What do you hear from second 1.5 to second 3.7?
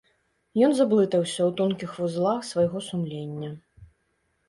тонкіх вузлах свайго сумлення.